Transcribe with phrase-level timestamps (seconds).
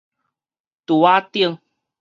[0.87, 1.59] 櫥仔頂